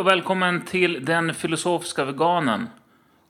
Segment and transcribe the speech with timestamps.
[0.00, 2.68] Och välkommen till Den filosofiska veganen.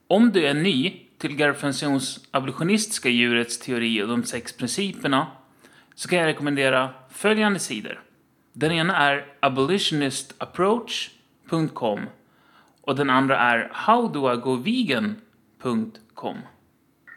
[0.07, 5.27] Om du är ny till Garfuncions abolitionistiska djurets teori och de sex principerna
[5.95, 8.03] så kan jag rekommendera följande sidor.
[8.53, 12.01] Den ena är abolitionistapproach.com
[12.81, 16.39] och den andra är howdoigovegan.com.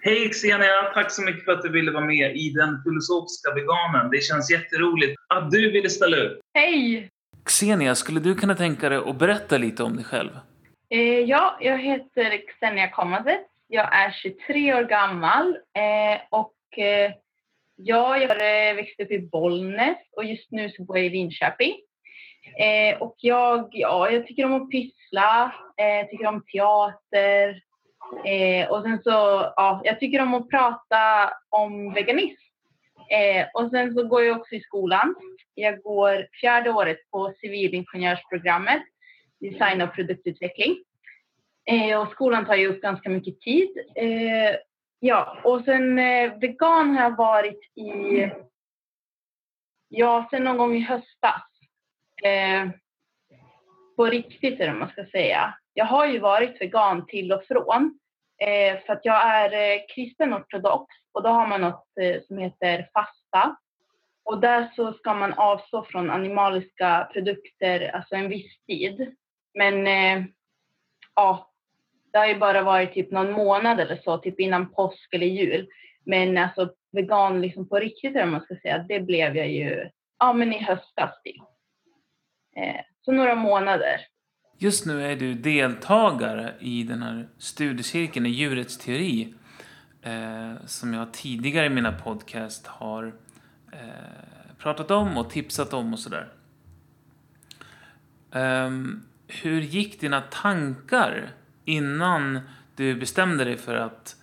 [0.01, 0.91] Hej Xenia!
[0.93, 4.11] Tack så mycket för att du ville vara med i Den filosofiska veganen.
[4.11, 6.39] Det känns jätteroligt att du ville ställa upp.
[6.53, 7.09] Hej!
[7.45, 10.29] Xenia, skulle du kunna tänka dig att berätta lite om dig själv?
[10.89, 13.47] Eh, ja, jag heter Xenia Komazet.
[13.67, 17.11] Jag är 23 år gammal eh, och eh,
[17.75, 21.09] ja, jag har eh, växt upp i Bollnäs och just nu så bor jag i
[21.09, 21.73] Linköping.
[22.59, 27.61] Eh, och jag, ja, jag tycker om att pyssla, eh, tycker om teater
[28.25, 29.09] eh, och sen så,
[29.55, 32.52] ja, jag tycker om att prata om veganism.
[33.13, 35.15] Eh, och sen så går jag också i skolan.
[35.53, 38.83] Jag går fjärde året på civilingenjörsprogrammet,
[39.39, 40.77] design och produktutveckling.
[41.65, 43.69] Eh, och skolan tar ju upp ganska mycket tid.
[43.95, 44.55] Eh,
[44.99, 48.29] ja, och sen eh, vegan har jag varit i,
[49.87, 51.43] ja, sen någon gång i höstas.
[52.23, 52.69] Eh,
[53.95, 55.53] på riktigt är det man ska säga.
[55.73, 57.99] Jag har ju varit vegan till och från.
[58.37, 62.37] Eh, för att jag är eh, kristen ortodox och då har man något eh, som
[62.37, 63.55] heter fasta.
[64.25, 69.15] Och där så ska man avstå från animaliska produkter alltså en viss tid.
[69.53, 70.25] Men eh,
[71.15, 71.51] ja,
[72.11, 75.67] det har ju bara varit typ någon månad eller så, typ innan påsk eller jul.
[76.05, 79.89] Men alltså vegan liksom på riktigt om man ska säga, det blev jag ju
[80.19, 81.41] ja, men i höstas typ.
[82.55, 84.01] Eh, så några månader.
[84.59, 89.33] Just nu är du deltagare i den här studiecirkeln i djurets teori
[90.03, 93.13] eh, som jag tidigare i mina podcast har
[93.71, 93.79] eh,
[94.57, 96.27] pratat om och tipsat om och sådär.
[98.31, 101.29] Um, hur gick dina tankar
[101.65, 102.39] innan
[102.75, 104.15] du bestämde dig för att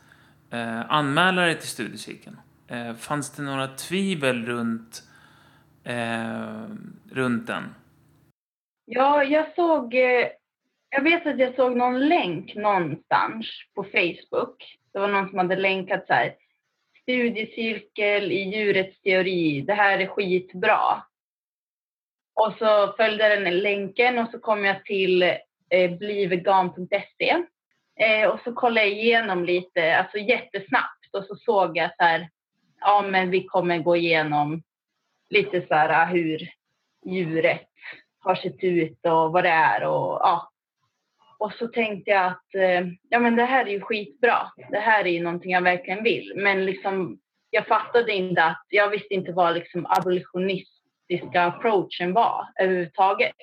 [0.50, 2.40] eh, anmäla dig till studiecirkeln?
[2.68, 5.02] Eh, fanns det några tvivel runt,
[5.84, 6.64] eh,
[7.10, 7.74] runt den?
[8.84, 10.28] Ja, jag såg, eh,
[10.90, 14.79] jag vet att jag såg någon länk någonstans på Facebook.
[14.92, 16.34] Det var någon som hade länkat så här,
[17.02, 21.02] studiecirkel i djurets teori, det här är skitbra.
[22.34, 25.22] Och så följde den länken och så kom jag till
[25.70, 27.42] eh, blivegan.se
[28.00, 32.28] eh, och så kollade jag igenom lite, alltså jättesnabbt och så såg jag så här,
[32.80, 34.62] ja men vi kommer gå igenom
[35.30, 36.48] lite så här hur
[37.06, 37.68] djuret
[38.18, 40.50] har sett ut och vad det är och ja.
[41.40, 44.38] Och så tänkte jag att eh, ja men det här är ju skitbra.
[44.70, 46.32] Det här är ju någonting jag verkligen vill.
[46.36, 47.20] Men liksom
[47.50, 53.34] jag fattade inte att, jag visste inte vad liksom abolitionistiska approachen var överhuvudtaget.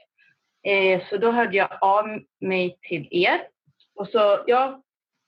[0.64, 3.48] Eh, så då hörde jag av mig till er.
[3.96, 4.84] Och så, ja,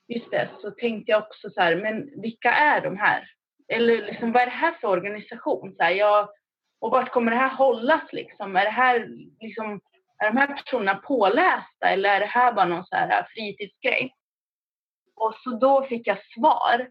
[0.07, 3.29] just det, så tänkte jag också så här, men vilka är de här?
[3.67, 5.75] Eller liksom, vad är det här för organisation?
[5.77, 6.29] Så här, jag,
[6.81, 8.55] och vart kommer det här hållas liksom?
[8.55, 9.07] Är det här
[9.39, 9.81] liksom,
[10.19, 14.13] är de här personerna pålästa eller är det här bara någon så här äh, fritidsgrej?
[15.15, 16.89] Och så då fick jag svar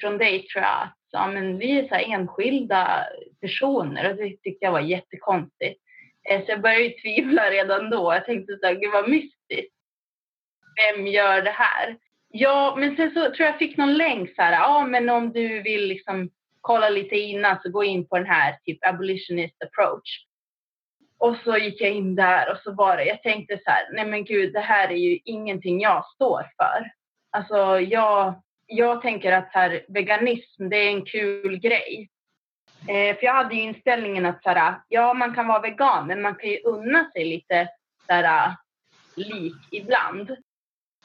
[0.00, 3.04] från dig tror jag att ja, men vi är så enskilda
[3.40, 5.80] personer och det tyckte jag var jättekonstigt.
[6.30, 8.14] Eh, så jag började ju tvivla redan då.
[8.14, 9.74] Jag tänkte så här, gud vad mystiskt.
[10.76, 11.96] Vem gör det här?
[12.28, 15.62] Ja, men sen så tror jag fick någon länk så här, ja men om du
[15.62, 20.27] vill liksom kolla lite innan så gå in på den här typ abolitionist approach.
[21.18, 24.06] Och så gick jag in där och så var det, jag tänkte så här, nej
[24.06, 26.90] men gud det här är ju ingenting jag står för.
[27.30, 32.08] Alltså jag, jag tänker att här, veganism det är en kul grej.
[32.88, 36.22] Eh, för jag hade ju inställningen att så här, ja man kan vara vegan men
[36.22, 37.68] man kan ju unna sig lite
[38.06, 38.54] så här,
[39.16, 40.30] lik ibland.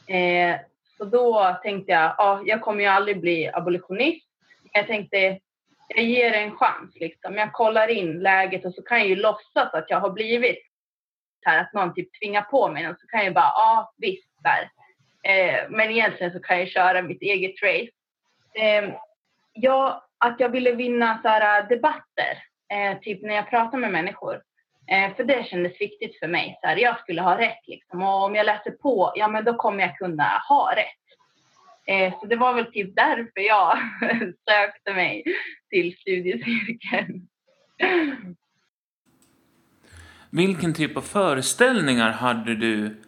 [0.08, 0.60] Eh,
[0.98, 4.28] så då tänkte jag, ja jag kommer ju aldrig bli abolitionist.
[4.72, 5.40] Jag tänkte,
[5.88, 7.36] jag ger det en chans liksom.
[7.36, 10.60] Jag kollar in läget och så kan jag ju låtsas att jag har blivit
[11.46, 14.70] här, att någon typ tvingar på mig och så kan jag bara, ja visst där.
[15.24, 17.92] Eh, men egentligen så kan jag köra mitt eget race.
[18.54, 18.94] Eh,
[19.54, 22.44] ja, att jag ville vinna så här, äh, debatter,
[22.74, 24.42] eh, typ när jag pratar med människor.
[24.92, 26.60] Eh, för det kändes viktigt för mig.
[26.62, 28.04] Så här, jag skulle ha rätt liksom.
[28.04, 31.03] Och om jag läser på, ja men då kommer jag kunna ha rätt.
[31.88, 33.78] Eh, så det var väl typ därför jag
[34.50, 35.24] sökte mig
[35.70, 37.28] till studiecirkeln.
[40.30, 43.02] Vilken typ av föreställningar hade du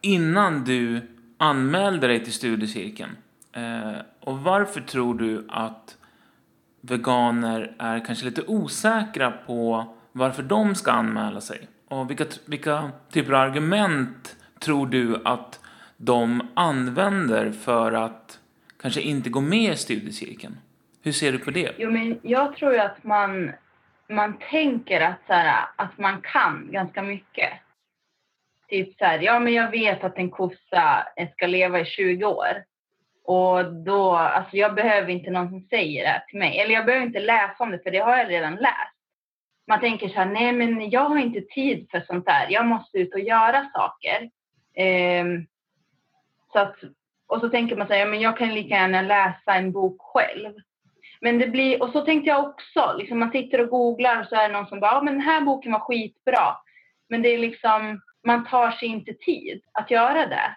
[0.00, 1.00] innan du
[1.38, 3.16] anmälde dig till studiecirkeln?
[3.52, 5.96] Eh, och varför tror du att
[6.80, 11.68] veganer är kanske lite osäkra på varför de ska anmäla sig?
[11.88, 15.60] Och vilka, vilka typer av argument tror du att
[16.04, 18.40] de använder för att
[18.82, 20.56] kanske inte gå med i studiecirkeln?
[21.02, 21.72] Hur ser du på det?
[21.78, 23.52] Jo, men jag tror ju att man,
[24.08, 27.50] man tänker att, så här, att man kan ganska mycket.
[28.68, 31.06] Typ så här, ja men jag vet att en kossa
[31.36, 32.64] ska leva i 20 år.
[33.24, 36.60] Och då, alltså jag behöver inte någon som säger det till mig.
[36.60, 38.94] Eller jag behöver inte läsa om det, för det har jag redan läst.
[39.66, 42.46] Man tänker så här, nej men jag har inte tid för sånt där.
[42.50, 44.30] Jag måste ut och göra saker.
[45.20, 45.46] Um,
[46.54, 46.76] så att,
[47.26, 50.54] och så tänker man sig, ja, men jag kan lika gärna läsa en bok själv.
[51.20, 54.36] Men det blir, och så tänkte jag också, liksom man sitter och googlar och så
[54.36, 56.56] är det någon som bara, ja men den här boken var skitbra.
[57.08, 60.56] Men det är liksom, man tar sig inte tid att göra det.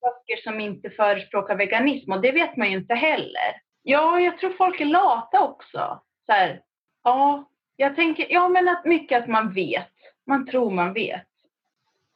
[0.00, 3.60] Böcker som inte förespråkar veganism och det vet man ju inte heller.
[3.82, 6.02] Ja, jag tror folk är lata också.
[6.26, 6.60] Så här,
[7.04, 9.92] ja, jag tänker, ja men att mycket att man vet.
[10.26, 11.26] Man tror man vet.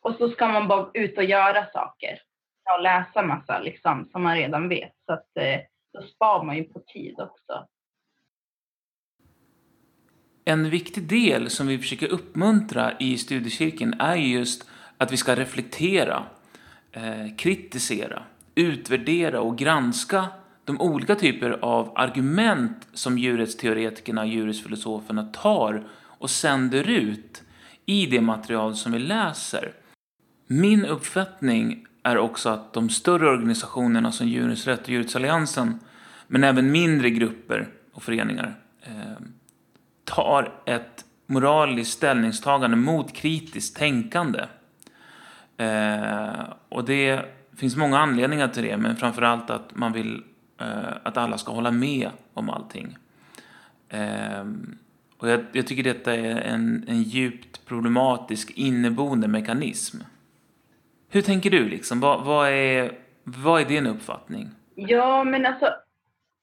[0.00, 2.27] Och så ska man bara ut och göra saker.
[2.76, 4.92] Och läsa massa liksom som man redan vet.
[5.06, 5.60] Så att eh,
[5.92, 7.66] då spar man ju på tid också.
[10.44, 16.22] En viktig del som vi försöker uppmuntra i studiecirkeln är just att vi ska reflektera,
[16.92, 18.22] eh, kritisera,
[18.54, 20.26] utvärdera och granska
[20.64, 27.42] de olika typer av argument som djurrättsteoretikerna och djurrättsfilosoferna tar och sänder ut
[27.86, 29.72] i det material som vi läser.
[30.46, 35.80] Min uppfattning är också att de större organisationerna som Djurens Rätt och Djurrättsalliansen,
[36.26, 39.24] men även mindre grupper och föreningar, eh,
[40.04, 44.44] tar ett moraliskt ställningstagande mot kritiskt tänkande.
[45.56, 47.24] Eh, och det
[47.56, 50.22] finns många anledningar till det, men framförallt att man vill
[50.60, 52.98] eh, att alla ska hålla med om allting.
[53.88, 54.44] Eh,
[55.18, 59.96] och jag, jag, tycker detta är en, en djupt problematisk inneboende mekanism.
[61.10, 62.00] Hur tänker du liksom?
[62.00, 62.92] Vad, vad, är,
[63.24, 64.48] vad är din uppfattning?
[64.74, 65.74] Ja, men alltså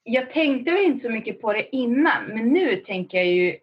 [0.04, 3.58] jag tänkte väl inte så mycket på det innan, men nu tänker jag ju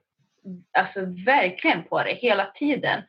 [0.78, 3.02] alltså verkligen på det hela tiden.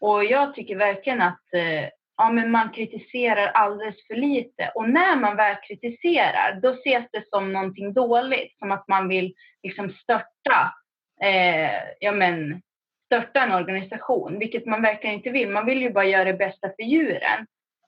[0.00, 4.72] Och jag tycker verkligen att eh, ja, men man kritiserar alldeles för lite.
[4.74, 8.58] Och när man väl kritiserar, då ses det som någonting dåligt.
[8.58, 10.74] Som att man vill liksom störta,
[11.22, 11.70] eh,
[12.00, 12.62] ja, men,
[13.08, 15.50] störta en organisation, vilket man verkligen inte vill.
[15.50, 17.46] Man vill ju bara göra det bästa för djuren.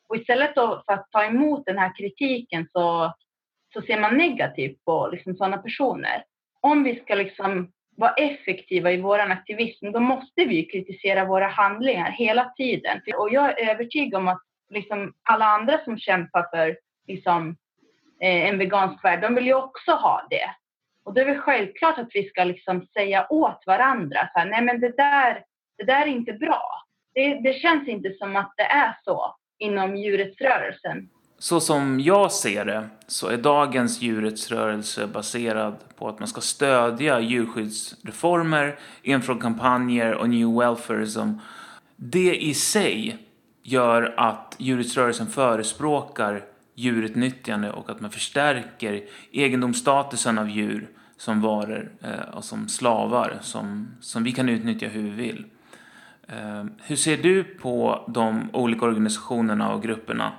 [0.08, 3.14] Och istället för att ta emot den här kritiken så,
[3.74, 6.24] så ser man negativt på liksom sådana personer.
[6.60, 12.10] Om vi ska liksom vara effektiva i vår aktivism, då måste vi kritisera våra handlingar
[12.10, 13.00] hela tiden.
[13.16, 17.56] Och jag är övertygad om att liksom alla andra som kämpar för liksom,
[18.20, 20.50] eh, en vegansk värld, de vill ju också ha det.
[21.04, 24.62] Och det är väl självklart att vi ska liksom säga åt varandra, så här, nej
[24.62, 25.44] men det där,
[25.78, 26.84] det där är inte bra.
[27.14, 31.08] Det, det känns inte som att det är så inom djurrättsrörelsen.
[31.38, 37.20] Så som jag ser det så är dagens djurrättsrörelse baserad på att man ska stödja
[37.20, 41.32] djurskyddsreformer, enfrågekampanjer och new welfareism.
[41.96, 43.18] Det i sig
[43.62, 46.44] gör att djurrättsrörelsen förespråkar
[46.80, 53.88] djurutnyttjande och att man förstärker egendomsstatusen av djur som varor eh, och som slavar som,
[54.00, 55.44] som vi kan utnyttja hur vi vill.
[56.28, 60.32] Eh, hur ser du på de olika organisationerna och grupperna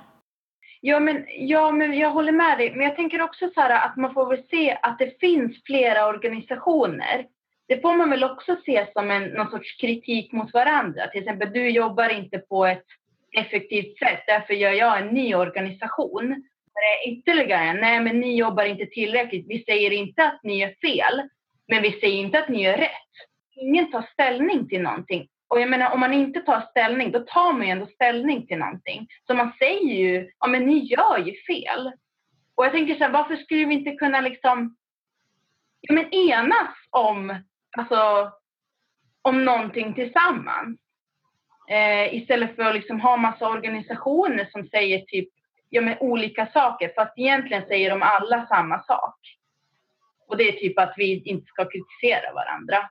[0.84, 2.70] Ja men, ja, men jag håller med dig.
[2.70, 6.06] Men jag tänker också så här att man får väl se att det finns flera
[6.06, 7.26] organisationer.
[7.68, 11.06] Det får man väl också se som en, någon sorts kritik mot varandra.
[11.06, 12.84] Till exempel, du jobbar inte på ett
[13.38, 16.28] effektivt sätt, därför gör jag en ny organisation.
[16.74, 19.46] Det är ytterligare, nej men ni jobbar inte tillräckligt.
[19.48, 21.28] Vi säger inte att ni gör fel,
[21.68, 23.12] men vi säger inte att ni gör rätt.
[23.54, 25.28] Ingen tar ställning till någonting.
[25.48, 28.58] Och jag menar, om man inte tar ställning, då tar man ju ändå ställning till
[28.58, 29.08] någonting.
[29.26, 31.92] Så man säger ju, ja men ni gör ju fel.
[32.54, 34.76] Och jag tänker så här, varför skulle vi inte kunna liksom,
[35.80, 37.42] ja men enas om,
[37.78, 38.30] alltså,
[39.22, 40.78] om någonting tillsammans?
[41.72, 45.28] Eh, istället för att liksom ha massa organisationer som säger typ,
[45.68, 49.18] ja men olika saker, fast egentligen säger de alla samma sak.
[50.28, 52.90] Och det är typ att vi inte ska kritisera varandra.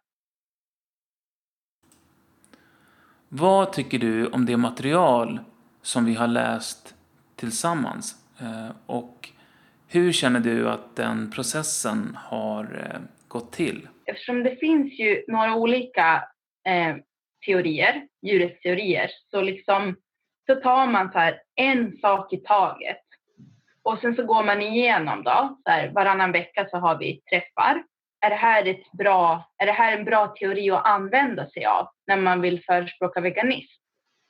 [3.29, 5.39] Vad tycker du om det material
[5.81, 6.95] som vi har läst
[7.35, 8.15] tillsammans?
[8.39, 9.29] Eh, och
[9.87, 13.87] hur känner du att den processen har eh, gått till?
[14.05, 16.23] Eftersom det finns ju några olika
[16.65, 16.95] eh,
[17.45, 19.95] teorier, djurrättsteorier, så, liksom,
[20.45, 23.01] så tar man så här, en sak i taget.
[23.83, 27.83] Och sen så går man igenom då, så här, varannan vecka så har vi träffar
[28.21, 31.87] är det här ett bra, är det här en bra teori att använda sig av
[32.07, 33.81] när man vill förespråka veganism?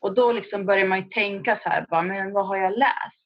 [0.01, 3.17] Och då liksom börjar man ju tänka så här, bara, men vad har jag läst?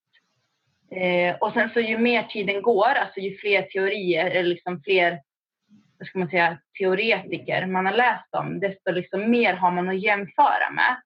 [0.92, 5.20] Eh, och sen så ju mer tiden går, alltså ju fler teorier eller liksom fler
[6.04, 10.70] ska man säga, teoretiker man har läst om, desto liksom mer har man att jämföra
[10.72, 11.02] med.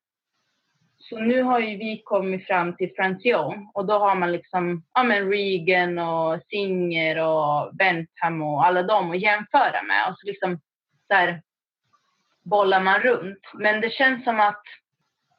[0.97, 5.03] Så nu har ju vi kommit fram till Francion och då har man liksom ja,
[5.03, 10.59] men Regan och Singer och Bentham och alla dem att jämföra med och så liksom
[11.07, 11.41] så här
[12.43, 13.39] bollar man runt.
[13.53, 14.61] Men det känns som att,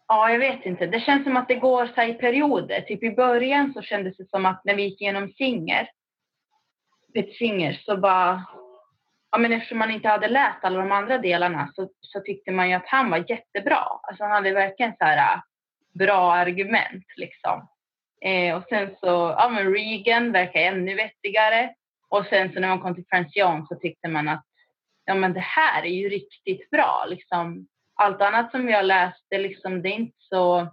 [0.08, 2.80] ja jag vet inte, det känns som att det går så i perioder.
[2.80, 5.88] Typ i början så kändes det som att när vi gick igenom Singer,
[7.14, 8.44] Peter Singer, så bara
[9.32, 12.68] ja, men eftersom man inte hade läst alla de andra delarna så, så tyckte man
[12.68, 13.84] ju att han var jättebra.
[14.02, 15.40] Alltså han hade verkligen så här
[15.94, 17.68] bra argument liksom.
[18.20, 21.74] Eh, och sen så, ja men Regan verkar ännu vettigare.
[22.08, 24.44] Och sen så när man kom till Francion så tyckte man att
[25.04, 27.66] ja men det här är ju riktigt bra liksom.
[27.94, 30.68] Allt annat som jag läste liksom, det är inte så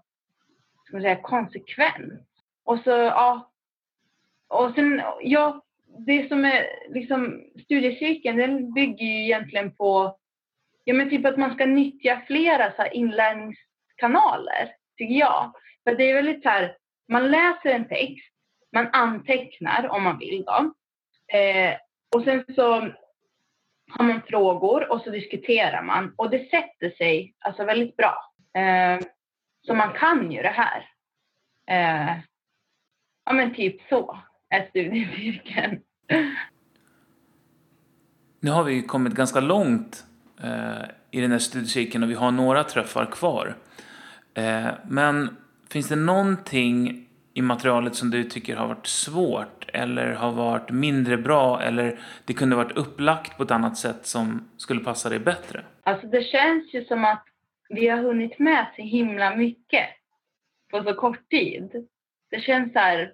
[0.87, 2.23] ska man säga, konsekvent.
[2.65, 3.51] Och så, ja.
[4.47, 5.61] Och sen, jag
[5.97, 10.17] det som är liksom studiecirkeln, den bygger ju egentligen på
[10.83, 15.53] ja, men typ att man ska nyttja flera så här inlärningskanaler tycker jag.
[15.83, 16.77] För det är väldigt så här,
[17.07, 18.33] man läser en text,
[18.73, 20.73] man antecknar om man vill då.
[21.37, 21.77] Eh,
[22.15, 22.71] och sen så
[23.89, 28.33] har man frågor och så diskuterar man och det sätter sig alltså väldigt bra.
[28.57, 28.99] Eh,
[29.65, 30.89] så man kan ju det här.
[31.69, 32.17] Eh,
[33.25, 35.81] ja men typ så är studiecirkeln.
[38.39, 40.05] Nu har vi kommit ganska långt
[40.43, 43.55] eh, i den här studiecirkeln och vi har några träffar kvar.
[44.33, 45.37] Eh, men
[45.69, 51.17] finns det någonting i materialet som du tycker har varit svårt eller har varit mindre
[51.17, 55.65] bra eller det kunde varit upplagt på ett annat sätt som skulle passa dig bättre?
[55.83, 57.23] Alltså det känns ju som att
[57.69, 59.89] vi har hunnit med så himla mycket
[60.71, 61.87] på så kort tid.
[62.29, 63.13] Det känns så här,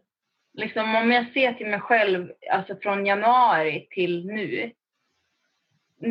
[0.54, 4.72] liksom om jag ser till mig själv, alltså från januari till nu,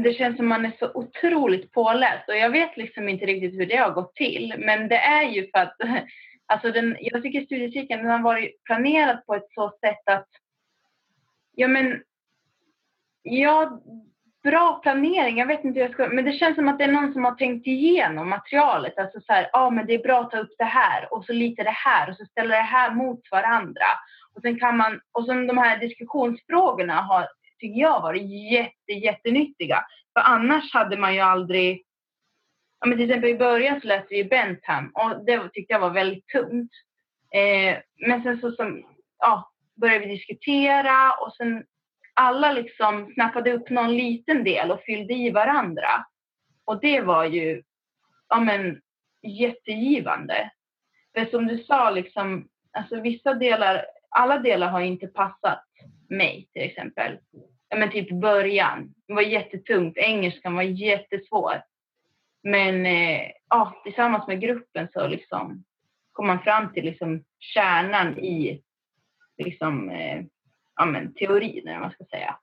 [0.02, 3.66] det känns som man är så otroligt påläst och jag vet liksom inte riktigt hur
[3.66, 4.54] det har gått till.
[4.58, 5.76] Men det är ju för att
[6.46, 10.28] alltså den, jag tycker studiecirkeln den har varit planerad på ett så sätt att
[11.54, 12.02] ja men
[13.22, 13.82] ja,
[14.42, 15.38] bra planering.
[15.38, 17.24] Jag vet inte hur jag ska, men det känns som att det är någon som
[17.24, 18.98] har tänkt igenom materialet.
[18.98, 21.24] Alltså så här, ja ah, men det är bra att ta upp det här och
[21.24, 23.86] så lite det här och så ställa det här mot varandra.
[24.34, 29.84] Och sen kan man, och sen de här diskussionsfrågorna har tycker jag varit jätte, jättenyttiga.
[30.12, 31.84] För annars hade man ju aldrig...
[32.80, 35.90] Ja, men till exempel i början så läste vi Bentham och det tyckte jag var
[35.90, 36.72] väldigt tungt.
[37.34, 38.84] Eh, men sen så som,
[39.18, 41.64] ja, började vi diskutera och sen
[42.14, 46.06] alla liksom snappade upp någon liten del och fyllde i varandra.
[46.64, 47.62] Och det var ju
[48.28, 48.80] ja, men,
[49.22, 50.50] jättegivande.
[51.14, 55.64] För som du sa, liksom, alltså vissa delar, alla delar har inte passat
[56.08, 57.18] mig till exempel
[57.72, 58.94] ja, men typ början.
[59.06, 59.96] Det var jättetungt.
[59.96, 61.62] Engelskan var jättesvår.
[62.42, 65.64] Men eh, ja, tillsammans med gruppen så liksom
[66.12, 68.62] kom man fram till liksom kärnan i
[69.38, 70.24] liksom, eh,
[70.76, 72.36] ja, men teorin, eller man ska säga.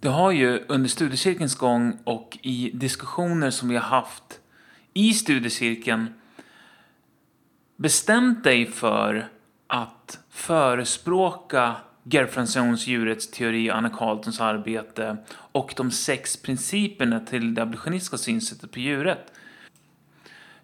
[0.00, 4.40] Du har ju under studiecirkelns gång och i diskussioner som vi har haft
[4.94, 6.14] i studiecirkeln
[7.76, 9.28] bestämt dig för
[9.74, 15.16] att förespråka Gerfrancions djurets teori och Anna Carltons arbete
[15.52, 19.32] och de sex principerna till det abolitionistiska synsättet på djuret.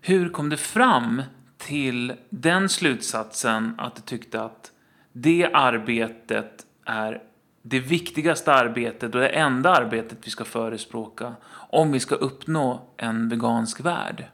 [0.00, 1.23] Hur kom du fram
[1.57, 4.73] till den slutsatsen att du tyckte att
[5.12, 7.23] det arbetet är
[7.62, 11.35] det viktigaste arbetet och det enda arbetet vi ska förespråka
[11.71, 14.25] om vi ska uppnå en vegansk värld?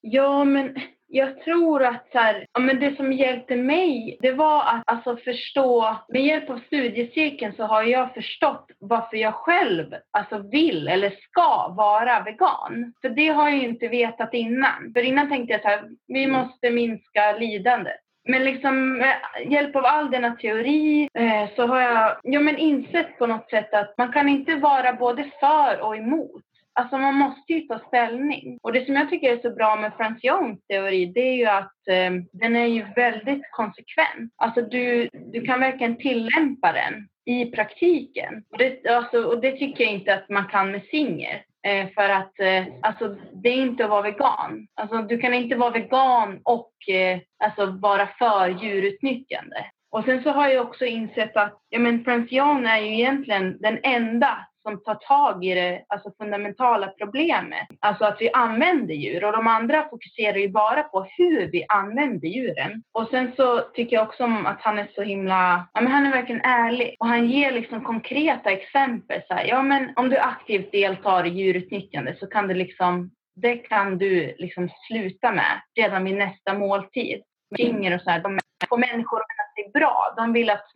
[0.00, 0.76] Ja, men
[1.14, 5.16] jag tror att så här, ja, men det som hjälpte mig, det var att alltså,
[5.16, 11.10] förstå, med hjälp av studiecirkeln så har jag förstått varför jag själv alltså, vill eller
[11.10, 12.92] ska vara vegan.
[13.02, 14.92] För det har jag ju inte vetat innan.
[14.94, 18.00] För innan tänkte jag så här, vi måste minska lidandet.
[18.28, 19.16] Men liksom med
[19.46, 23.74] hjälp av all denna teori eh, så har jag ja, men insett på något sätt
[23.74, 26.42] att man kan inte vara både för och emot.
[26.74, 28.58] Alltså man måste ju ta ställning.
[28.62, 31.88] Och det som jag tycker är så bra med Francions teori, det är ju att
[31.88, 34.32] eh, den är ju väldigt konsekvent.
[34.36, 38.44] Alltså du, du kan verkligen tillämpa den i praktiken.
[38.50, 41.44] Och det, alltså, och det tycker jag inte att man kan med Singer.
[41.66, 44.66] Eh, för att eh, alltså, det är inte att vara vegan.
[44.74, 49.66] Alltså, du kan inte vara vegan och eh, alltså, vara för djurutnyttjande.
[49.90, 53.78] Och sen så har jag också insett att ja, men Francione är ju egentligen den
[53.82, 57.68] enda som tar tag i det alltså fundamentala problemet.
[57.80, 62.28] Alltså att vi använder djur och de andra fokuserar ju bara på hur vi använder
[62.28, 62.82] djuren.
[62.92, 66.06] Och sen så tycker jag också om att han är så himla, ja men han
[66.06, 69.22] är verkligen ärlig och han ger liksom konkreta exempel.
[69.28, 73.56] Så här, ja men om du aktivt deltar i djurutnyttjande så kan det liksom det
[73.56, 77.22] kan du liksom sluta med redan vid nästa måltid.
[77.56, 78.38] Finger och så här, de
[78.68, 80.14] får människor att känna sig bra.
[80.16, 80.66] De vill att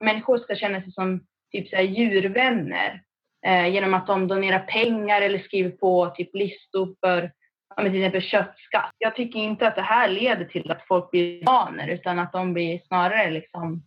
[0.00, 1.20] människor ska känna sig som
[1.52, 3.02] typ så här, djurvänner
[3.46, 7.32] eh, genom att de donerar pengar eller skriver på typ listor för
[7.76, 8.94] till exempel köttskatt.
[8.98, 12.52] Jag tycker inte att det här leder till att folk blir veganer utan att de
[12.52, 13.82] blir snarare liksom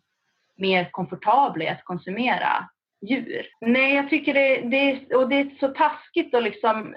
[0.57, 2.69] mer komfortabla i att konsumera
[3.09, 3.47] djur.
[3.62, 6.95] Nej, jag tycker det, det, och det är så taskigt att liksom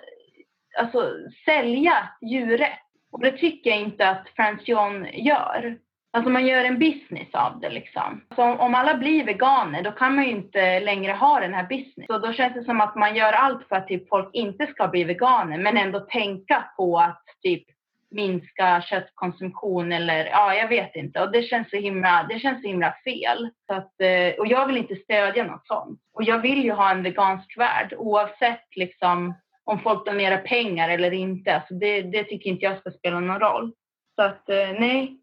[0.78, 1.12] alltså,
[1.44, 2.78] sälja djurrätt.
[3.10, 5.78] Och det tycker jag inte att Francion gör.
[6.12, 8.20] Alltså man gör en business av det liksom.
[8.36, 12.06] Så om alla blir veganer då kan man ju inte längre ha den här business.
[12.06, 14.88] Så då känns det som att man gör allt för att typ folk inte ska
[14.88, 17.64] bli veganer men ändå tänka på att typ
[18.10, 21.20] minska köttkonsumtion eller ja, jag vet inte.
[21.20, 23.50] Och det känns så himla, det känns så himla fel.
[23.66, 26.00] Så att, eh, och jag vill inte stödja något sånt.
[26.14, 29.34] Och jag vill ju ha en vegansk värld oavsett liksom
[29.64, 31.54] om folk donerar pengar eller inte.
[31.54, 33.72] Alltså det, det tycker inte jag ska spela någon roll.
[34.16, 35.18] Så att eh, nej,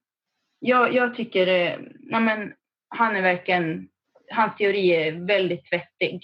[0.66, 2.54] jag, jag tycker eh, nej men,
[2.90, 3.88] han är verkligen,
[4.32, 6.22] hans teori är väldigt vettig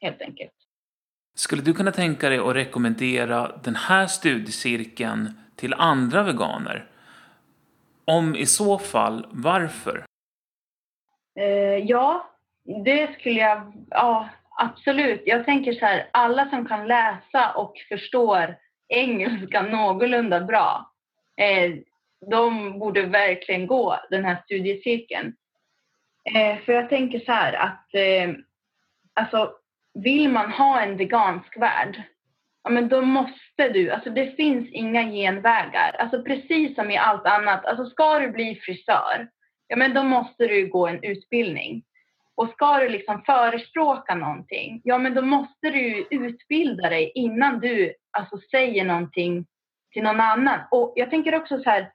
[0.00, 0.52] helt enkelt.
[1.36, 6.90] Skulle du kunna tänka dig att rekommendera den här studiecirkeln till andra veganer?
[8.04, 10.04] Om i så fall, varför?
[11.40, 12.30] Eh, ja,
[12.84, 13.86] det skulle jag...
[13.90, 15.22] Ja, absolut.
[15.26, 18.56] Jag tänker så här, alla som kan läsa och förstår
[18.88, 20.90] engelska någorlunda bra,
[21.36, 21.74] eh,
[22.30, 25.34] de borde verkligen gå den här studiecirkeln.
[26.34, 28.34] Eh, för jag tänker så här att eh,
[29.14, 29.52] alltså,
[29.94, 32.02] vill man ha en vegansk värld,
[32.64, 35.96] ja men då måste du, alltså det finns inga genvägar.
[35.98, 39.28] Alltså precis som i allt annat, alltså ska du bli frisör,
[39.68, 41.84] ja men då måste du gå en utbildning.
[42.36, 47.94] Och ska du liksom förespråka någonting, ja men då måste du utbilda dig innan du
[48.18, 49.46] alltså säger någonting
[49.92, 50.60] till någon annan.
[50.70, 51.92] Och jag tänker också så här,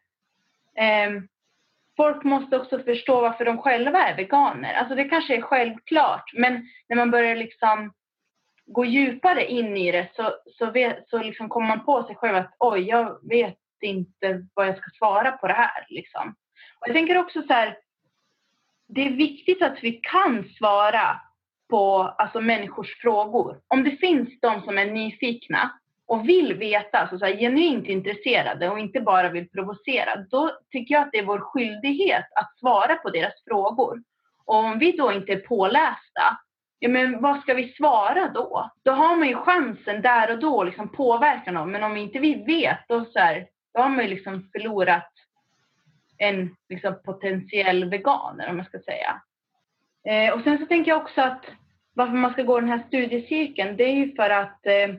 [0.77, 1.21] eh,
[1.97, 4.73] folk måste också förstå varför de själva är veganer.
[4.73, 7.93] Alltså det kanske är självklart, men när man börjar liksom
[8.65, 12.35] gå djupare in i det så, så, vet, så liksom kommer man på sig själv
[12.35, 15.85] att oj, jag vet inte vad jag ska svara på det här.
[15.89, 16.35] Liksom.
[16.79, 17.77] Och jag tänker också så här,
[18.87, 21.21] det är viktigt att vi kan svara
[21.69, 23.61] på alltså, människors frågor.
[23.67, 25.79] Om det finns de som är nyfikna
[26.09, 30.95] och vill veta, alltså så här, genuint intresserade och inte bara vill provocera, då tycker
[30.95, 34.03] jag att det är vår skyldighet att svara på deras frågor.
[34.45, 36.39] Och om vi då inte är pålästa,
[36.79, 38.71] ja men vad ska vi svara då?
[38.83, 42.19] Då har man ju chansen där och då att liksom påverka någon, men om inte
[42.19, 45.11] vi vet, då, så här, då har man ju liksom förlorat
[46.17, 48.41] en liksom potentiell vegan.
[48.49, 49.21] om man ska säga.
[50.07, 51.45] Eh, och sen så tänker jag också att
[51.93, 54.95] varför man ska gå den här studiecirkeln, det är ju för att eh,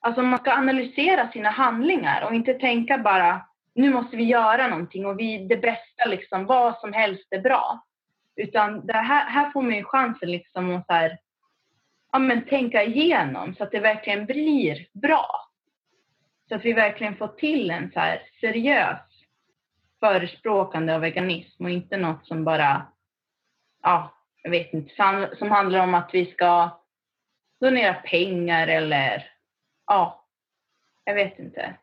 [0.00, 5.06] Alltså man ska analysera sina handlingar och inte tänka bara nu måste vi göra någonting
[5.06, 7.84] och vi, det bästa, liksom, vad som helst är bra.
[8.36, 11.18] Utan det här, här får man ju chansen liksom att så här,
[12.12, 15.26] ja, men tänka igenom så att det verkligen blir bra.
[16.48, 19.00] Så att vi verkligen får till en så här seriös
[20.00, 22.86] förespråkande av veganism och inte något som bara,
[23.82, 24.94] ja, jag vet inte,
[25.38, 26.70] som handlar om att vi ska
[27.60, 29.37] donera pengar eller
[29.88, 30.24] ja,
[31.04, 31.74] jag vet inte.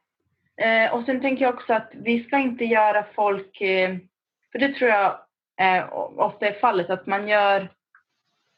[0.57, 3.95] Eh, och sen tänker jag också att vi ska inte göra folk, eh,
[4.51, 5.19] för det tror jag
[5.61, 7.69] eh, ofta är fallet, att man gör,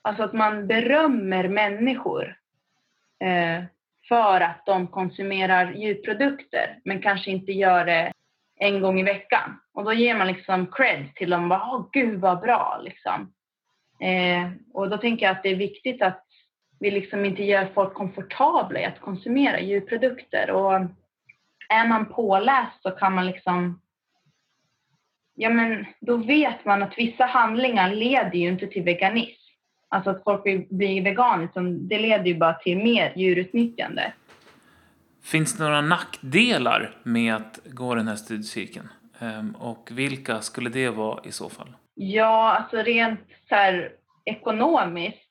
[0.02, 2.38] alltså att man berömmer människor
[3.20, 3.64] eh,
[4.08, 8.12] för att de konsumerar djurprodukter, men kanske inte gör det
[8.60, 9.60] en gång i veckan.
[9.74, 13.34] Och då ger man liksom cred till dem, bara, oh, gud vad bra liksom.
[14.00, 16.27] Eh, och då tänker jag att det är viktigt att
[16.80, 20.52] vi liksom inte gör folk komfortabla i att konsumera djurprodukter.
[20.52, 20.74] Och
[21.70, 23.82] är man påläst så kan man liksom
[25.40, 29.42] Ja men då vet man att vissa handlingar leder ju inte till veganism.
[29.90, 31.50] Alltså att folk blir veganer,
[31.90, 34.14] det leder ju bara till mer djurutnyttjande.
[35.24, 38.88] Finns det några nackdelar med att gå den här studiecirkeln?
[39.20, 41.76] Ehm, och vilka skulle det vara i så fall?
[41.94, 43.92] Ja, alltså rent så här,
[44.26, 45.27] ekonomiskt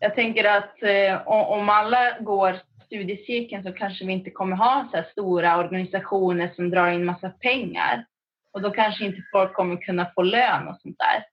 [0.00, 4.96] jag tänker att eh, om alla går studiecirkeln så kanske vi inte kommer ha så
[4.96, 8.06] här stora organisationer som drar in massa pengar.
[8.52, 11.24] Och då kanske inte folk kommer kunna få lön och sånt där.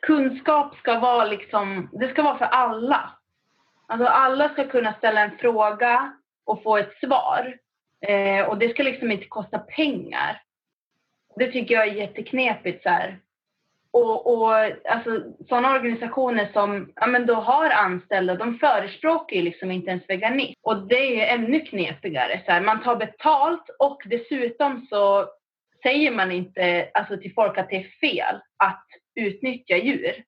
[0.00, 3.10] kunskap ska vara liksom, det ska vara för alla.
[3.86, 6.12] Alltså alla ska kunna ställa en fråga
[6.44, 7.58] och få ett svar.
[8.06, 10.42] Eh, och det ska liksom inte kosta pengar.
[11.36, 12.82] Det tycker jag är jätteknepigt.
[12.82, 13.18] Så här.
[13.92, 14.54] Och, och
[14.90, 20.08] alltså, sådana organisationer som ja, men då har anställda, de förespråkar ju liksom inte ens
[20.08, 20.60] veganism.
[20.62, 22.42] Och det är ju ännu knepigare.
[22.44, 22.60] Så här.
[22.60, 25.28] Man tar betalt och dessutom så
[25.82, 30.24] säger man inte alltså, till folk att det är fel att utnyttja djur.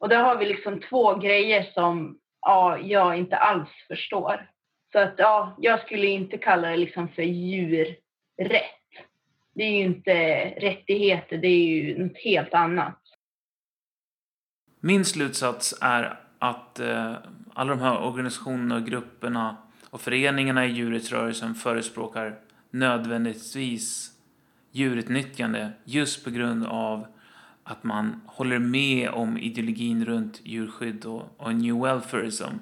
[0.00, 4.50] Och där har vi liksom två grejer som ja, jag inte alls förstår.
[4.92, 8.75] Så att ja, jag skulle inte kalla det liksom för djurrätt.
[9.56, 10.14] Det är ju inte
[10.60, 12.98] rättigheter, det är ju något helt annat.
[14.80, 17.14] Min slutsats är att eh,
[17.54, 19.56] alla de här organisationerna, grupperna
[19.90, 22.38] och föreningarna i djurrättsrörelsen förespråkar
[22.70, 24.10] nödvändigtvis
[24.70, 27.06] djurutnyttjande just på grund av
[27.64, 32.54] att man håller med om ideologin runt djurskydd och, och new welfareism.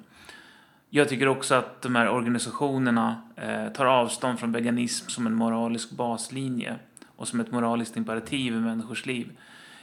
[0.96, 5.90] Jag tycker också att de här organisationerna eh, tar avstånd från veganism som en moralisk
[5.90, 6.74] baslinje
[7.16, 9.38] och som ett moraliskt imperativ i människors liv.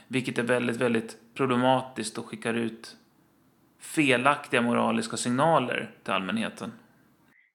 [0.08, 2.96] Vilket är väldigt, väldigt problematiskt och skickar ut
[3.80, 6.72] felaktiga moraliska signaler till allmänheten.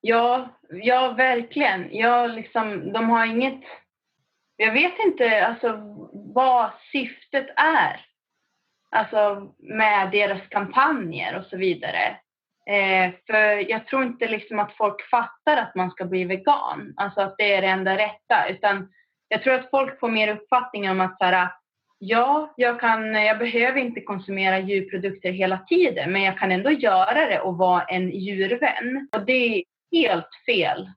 [0.01, 1.95] Ja, ja verkligen.
[1.95, 3.63] Jag liksom, de har inget
[4.55, 5.77] jag vet inte alltså,
[6.13, 8.05] vad syftet är
[8.91, 12.17] alltså, med deras kampanjer och så vidare.
[12.69, 17.21] Eh, för jag tror inte liksom att folk fattar att man ska bli vegan, alltså
[17.21, 18.49] att det är det enda rätta.
[18.49, 18.89] Utan
[19.27, 21.49] jag tror att folk får mer uppfattning om att så här,
[21.97, 27.25] ja, jag, kan, jag behöver inte konsumera djurprodukter hela tiden, men jag kan ändå göra
[27.25, 29.09] det och vara en djurvän.
[29.11, 30.91] Och det är helt fel.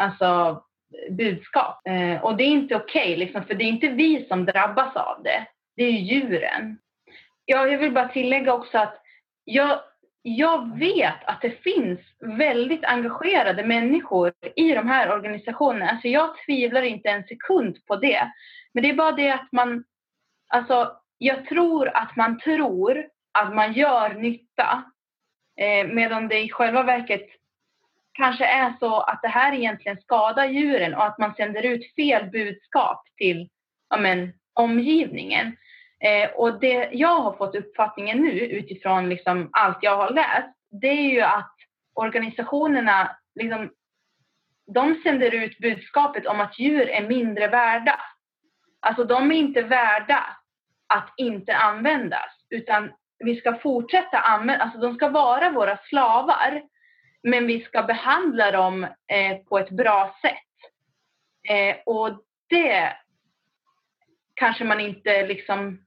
[0.00, 0.62] Alltså,
[1.10, 1.86] budskap.
[1.88, 4.96] Eh, och det är inte okej, okay, liksom, för det är inte vi som drabbas
[4.96, 5.46] av det.
[5.76, 6.78] Det är djuren.
[7.44, 9.02] Ja, jag vill bara tillägga också att
[9.44, 9.80] jag,
[10.36, 15.90] jag vet att det finns väldigt engagerade människor i de här organisationerna.
[15.90, 18.32] Alltså jag tvivlar inte en sekund på det.
[18.72, 19.84] Men det är bara det att man...
[20.48, 24.84] Alltså, jag tror att man tror att man gör nytta
[25.60, 27.26] eh, medan det i själva verket
[28.12, 32.30] kanske är så att det här egentligen skadar djuren och att man sänder ut fel
[32.30, 33.48] budskap till
[33.90, 35.56] ja, men, omgivningen.
[36.04, 40.88] Eh, och det jag har fått uppfattningen nu utifrån liksom allt jag har läst, det
[40.88, 41.54] är ju att
[41.94, 43.70] organisationerna liksom,
[44.74, 48.00] de sänder ut budskapet om att djur är mindre värda.
[48.80, 50.36] Alltså de är inte värda
[50.94, 56.62] att inte användas, utan vi ska fortsätta använda, alltså de ska vara våra slavar
[57.22, 60.72] men vi ska behandla dem eh, på ett bra sätt.
[61.48, 62.92] Eh, och det
[64.34, 65.84] kanske man inte liksom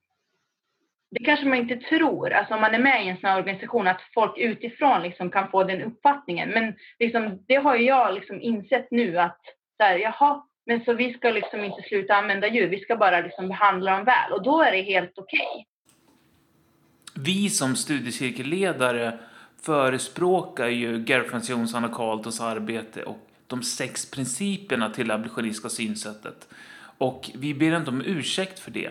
[1.12, 3.88] det kanske man inte tror, alltså om man är med i en sån här organisation,
[3.88, 6.50] att folk utifrån liksom kan få den uppfattningen.
[6.50, 9.40] Men liksom, det har jag liksom insett nu att
[9.78, 13.22] så här, jaha, men så vi ska liksom inte sluta använda djur, vi ska bara
[13.22, 15.40] liksom behandla dem väl och då är det helt okej.
[15.40, 15.66] Okay.
[17.24, 19.20] Vi som studiecirkelledare
[19.62, 26.48] förespråkar ju Gerfrans Jonsson och Carltons arbete och de sex principerna till det abolitionistiska synsättet.
[26.98, 28.90] Och vi ber inte om ursäkt för det.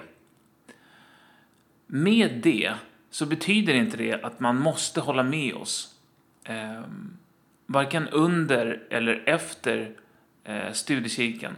[1.92, 2.74] Med det
[3.10, 5.94] så betyder inte det att man måste hålla med oss.
[6.44, 6.82] Eh,
[7.66, 9.92] varken under eller efter
[10.44, 11.54] eh, studiecirkeln.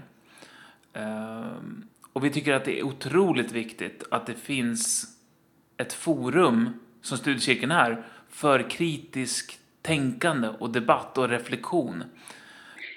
[0.92, 1.56] Eh,
[2.12, 5.06] och vi tycker att det är otroligt viktigt att det finns
[5.76, 12.04] ett forum som studiecirkeln är för kritiskt tänkande och debatt och reflektion.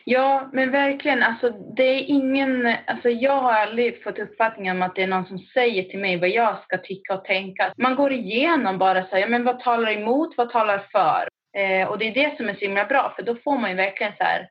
[0.07, 1.23] Ja, men verkligen.
[1.23, 5.25] Alltså, det är ingen, alltså, jag har aldrig fått uppfattningen om att det är någon
[5.25, 7.73] som säger till mig vad jag ska tycka och tänka.
[7.77, 11.29] Man går igenom bara så här, men vad talar emot, vad talar för?
[11.57, 13.75] Eh, och det är det som är så himla bra, för då får man ju
[13.75, 14.49] verkligen så här,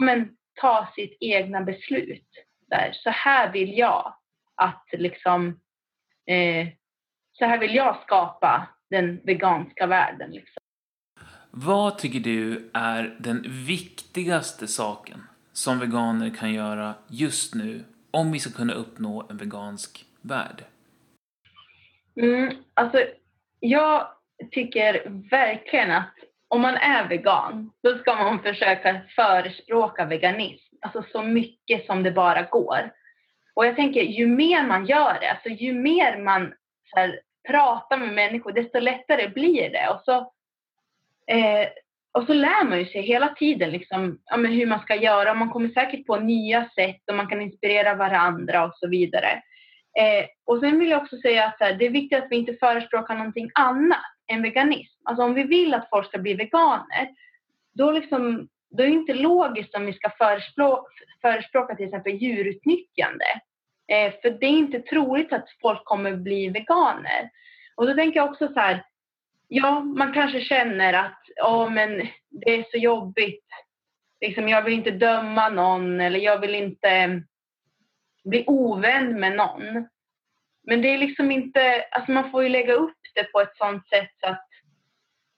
[0.00, 0.28] men,
[0.60, 2.28] ta sitt egna beslut.
[2.70, 2.90] Där.
[2.92, 4.14] Så här vill jag
[4.54, 5.60] att liksom,
[6.26, 6.68] eh,
[7.32, 10.30] så här vill jag skapa den veganska världen.
[10.30, 10.57] Liksom.
[11.50, 18.38] Vad tycker du är den viktigaste saken som veganer kan göra just nu om vi
[18.38, 20.64] ska kunna uppnå en vegansk värld?
[22.20, 23.04] Mm, alltså,
[23.60, 24.08] jag
[24.50, 26.14] tycker verkligen att
[26.48, 30.76] om man är vegan, då ska man försöka förespråka veganism.
[30.80, 32.92] Alltså så mycket som det bara går.
[33.54, 36.54] Och jag tänker, ju mer man gör det, alltså ju mer man
[36.94, 39.88] här, pratar med människor, desto lättare blir det.
[39.88, 40.32] Och så,
[41.30, 41.68] eh,
[42.12, 45.34] och så lär man ju sig hela tiden liksom, ja, men hur man ska göra.
[45.34, 49.42] Man kommer säkert på nya sätt och man kan inspirera varandra och så vidare.
[50.00, 52.54] Eh, och sen vill jag också säga att här, det är viktigt att vi inte
[52.54, 55.02] förespråkar någonting annat än veganism.
[55.04, 57.08] Alltså om vi vill att folk ska bli veganer,
[57.74, 60.90] då, liksom, då är det inte logiskt om vi ska förespråka,
[61.22, 63.24] förespråka till exempel djurutnyttjande.
[63.92, 67.30] Eh, för det är inte troligt att folk kommer bli veganer.
[67.76, 68.84] Och då tänker jag också så här,
[69.48, 73.44] ja, man kanske känner att oh, men det är så jobbigt.
[74.20, 77.18] Liksom, jag vill inte döma någon eller jag vill inte eh,
[78.24, 79.88] bli ovän med någon.
[80.62, 83.88] Men det är liksom inte, alltså man får ju lägga upp det på ett sånt
[83.88, 84.44] sätt så att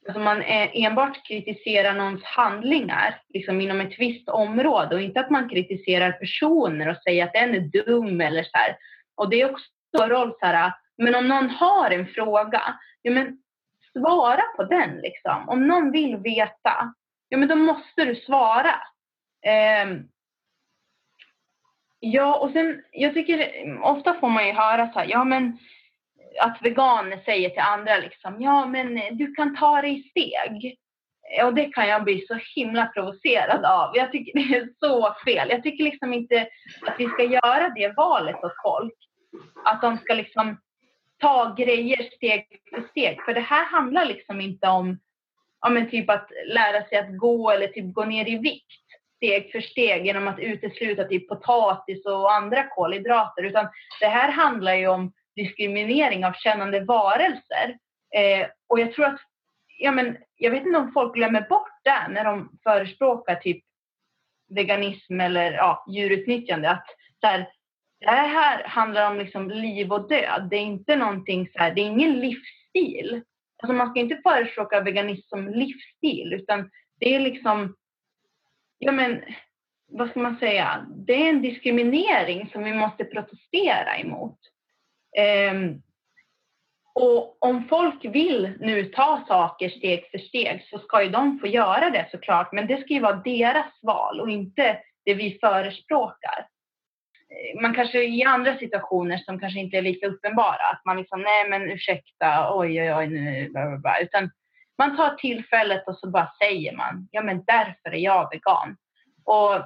[0.08, 5.48] alltså man enbart kritiserar någons handlingar liksom inom ett visst område och inte att man
[5.48, 8.76] kritiserar personer och säger att den är dum eller så här.
[9.14, 12.62] Och det är också roll så här, men om någon har en fråga,
[13.02, 13.38] ja men
[13.98, 15.48] svara på den liksom.
[15.48, 16.94] Om någon vill veta,
[17.28, 18.74] ja men då måste du svara.
[19.46, 19.96] Eh,
[22.00, 25.58] ja, och sen, jag tycker, ofta får man ju höra så här, ja men
[26.40, 30.76] att veganer säger till andra liksom, ja men du kan ta dig i steg.
[31.44, 33.96] Och det kan jag bli så himla provocerad av.
[33.96, 35.48] Jag tycker det är så fel.
[35.50, 36.48] Jag tycker liksom inte
[36.86, 38.94] att vi ska göra det valet åt folk.
[39.64, 40.60] Att de ska liksom
[41.20, 43.22] ta grejer steg för steg.
[43.24, 44.98] För det här handlar liksom inte om
[45.66, 48.80] om typ att lära sig att gå eller typ gå ner i vikt
[49.16, 53.42] steg för steg genom att utesluta typ potatis och andra kolhydrater.
[53.42, 53.68] Utan
[54.00, 57.78] det här handlar ju om diskriminering av kännande varelser.
[58.14, 59.20] Eh, och jag tror att,
[59.78, 63.64] ja men, jag vet inte om folk glömmer bort det när de förespråkar typ
[64.48, 66.70] veganism eller ja, djurutnyttjande.
[66.70, 66.86] Att
[67.20, 67.48] så här,
[68.00, 70.48] det här handlar om liksom liv och död.
[70.50, 73.22] Det är inte någonting så här, det är ingen livsstil.
[73.62, 77.76] Alltså man ska inte förespråka veganism som livsstil utan det är liksom,
[78.78, 79.22] ja men
[79.88, 84.38] vad ska man säga, det är en diskriminering som vi måste protestera emot.
[85.52, 85.82] Um,
[86.94, 91.46] och om folk vill nu ta saker steg för steg så ska ju de få
[91.46, 96.46] göra det såklart, men det ska ju vara deras val och inte det vi förespråkar.
[97.62, 101.48] Man kanske i andra situationer som kanske inte är lika uppenbara, att man liksom, nej
[101.50, 104.00] men ursäkta, oj oj oj nu, bla, bla, bla.
[104.00, 104.30] utan
[104.78, 108.76] man tar tillfället och så bara säger man, ja men därför är jag vegan.
[109.24, 109.62] Och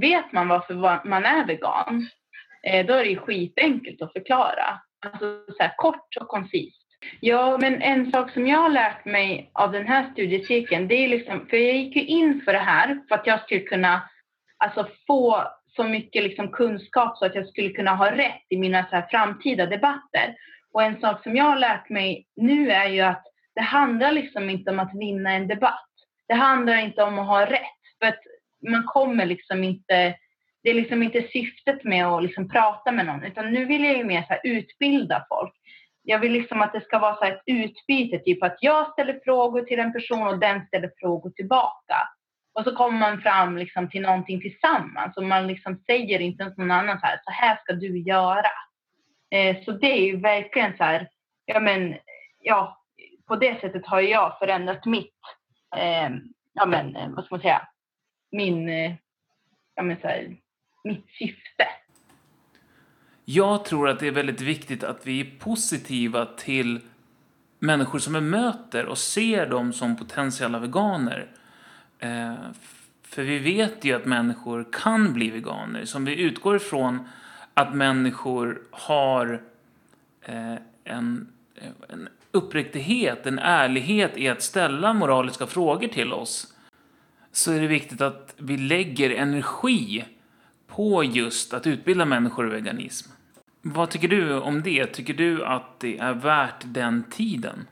[0.00, 0.74] vet man varför
[1.08, 2.08] man är vegan,
[2.66, 4.80] eh, då är det ju skitenkelt att förklara.
[5.06, 6.84] Alltså så här, kort och koncist.
[7.20, 11.08] Ja, men en sak som jag har lärt mig av den här studiecirkeln, det är
[11.08, 14.02] liksom, för jag gick ju in för det här för att jag skulle kunna
[14.58, 15.44] alltså, få
[15.76, 19.66] så mycket liksom kunskap så att jag skulle kunna ha rätt i mina så framtida
[19.66, 20.36] debatter.
[20.72, 24.50] Och en sak som jag har lärt mig nu är ju att det handlar liksom
[24.50, 25.88] inte om att vinna en debatt.
[26.28, 27.80] Det handlar inte om att ha rätt.
[27.98, 28.20] För att
[28.68, 30.14] man kommer liksom inte...
[30.62, 33.24] Det är liksom inte syftet med att liksom prata med någon.
[33.24, 35.54] Utan nu vill jag ju mer så utbilda folk.
[36.02, 38.18] Jag vill liksom att det ska vara så ett utbyte.
[38.18, 41.96] Typ att jag ställer frågor till en person och den ställer frågor tillbaka.
[42.54, 46.54] Och så kommer man fram liksom till någonting tillsammans och man liksom säger inte till
[46.56, 48.50] någon annan så här, så här ska du göra.
[49.30, 51.08] Eh, så det är ju verkligen så här,
[51.44, 51.96] ja men,
[52.40, 52.84] ja,
[53.26, 55.20] på det sättet har jag förändrat mitt,
[55.76, 56.10] eh,
[56.52, 57.68] ja men, eh, vad ska man säga,
[58.32, 58.92] min, eh,
[59.74, 60.36] ja men så här,
[60.84, 61.66] mitt syfte.
[63.24, 66.80] Jag tror att det är väldigt viktigt att vi är positiva till
[67.58, 71.28] människor som vi möter och ser dem som potentiella veganer.
[72.04, 72.34] Eh,
[73.02, 75.84] för vi vet ju att människor kan bli veganer.
[75.84, 77.08] Så om vi utgår ifrån
[77.54, 79.42] att människor har
[80.22, 86.54] eh, en, eh, en uppriktighet, en ärlighet i att ställa moraliska frågor till oss.
[87.32, 90.04] Så är det viktigt att vi lägger energi
[90.66, 93.10] på just att utbilda människor i veganism.
[93.62, 94.86] Vad tycker du om det?
[94.86, 97.66] Tycker du att det är värt den tiden?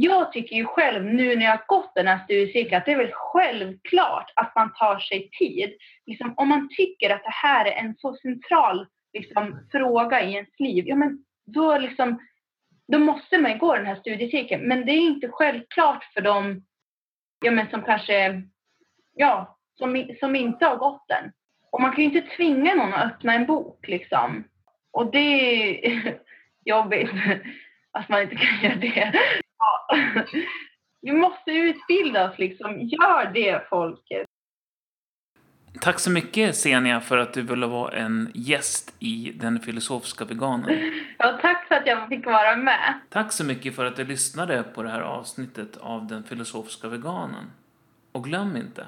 [0.00, 2.96] Jag tycker ju själv nu när jag har gått den här studiecirkeln att det är
[2.96, 5.70] väl självklart att man tar sig tid.
[6.06, 10.60] Liksom, om man tycker att det här är en så central liksom, fråga i ens
[10.60, 12.20] liv, ja men då, liksom,
[12.92, 14.62] då måste man gå den här studiecirkeln.
[14.62, 16.62] Men det är inte självklart för dem
[17.44, 18.42] ja, men som kanske
[19.14, 21.32] ja, som, som inte har gått den.
[21.70, 24.44] Och man kan ju inte tvinga någon att öppna en bok liksom.
[24.90, 26.18] Och det är
[26.64, 27.10] jobbigt
[27.92, 29.12] att man inte kan göra det.
[31.02, 32.80] Vi måste utbilda oss liksom.
[32.80, 34.26] Gör det folket.
[35.80, 40.92] Tack så mycket Senia för att du ville vara en gäst i Den filosofiska veganen.
[41.18, 43.00] Ja, tack för att jag fick vara med.
[43.08, 47.50] Tack så mycket för att du lyssnade på det här avsnittet av Den filosofiska veganen.
[48.12, 48.86] Och glöm inte,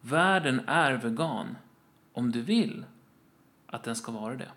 [0.00, 1.56] världen är vegan
[2.12, 2.84] om du vill
[3.66, 4.48] att den ska vara det.